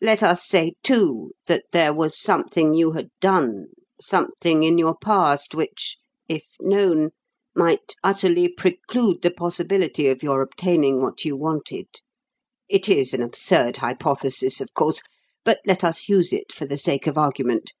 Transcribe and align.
Let 0.00 0.22
us 0.22 0.46
say, 0.46 0.74
too, 0.84 1.32
that 1.48 1.64
there 1.72 1.92
was 1.92 2.16
something 2.16 2.72
you 2.72 2.92
had 2.92 3.10
done, 3.20 3.70
something 4.00 4.62
in 4.62 4.78
your 4.78 4.96
past 4.96 5.56
which, 5.56 5.96
if 6.28 6.46
known, 6.62 7.10
might 7.52 7.96
utterly 8.04 8.46
preclude 8.46 9.22
the 9.22 9.32
possibility 9.32 10.06
of 10.06 10.22
your 10.22 10.40
obtaining 10.40 11.00
what 11.02 11.24
you 11.24 11.34
wanted 11.36 11.88
it 12.68 12.88
is 12.88 13.12
an 13.12 13.22
absurd 13.22 13.78
hypothesis, 13.78 14.60
of 14.60 14.72
course: 14.72 15.02
but 15.42 15.58
let 15.66 15.82
us 15.82 16.08
use 16.08 16.32
it 16.32 16.52
for 16.52 16.64
the 16.64 16.78
sake 16.78 17.08
of 17.08 17.18
argument. 17.18 17.72